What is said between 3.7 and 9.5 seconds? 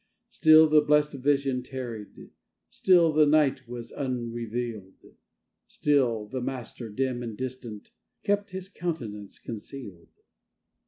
unrevealed; Still the Master, dim and distant, kept His countenance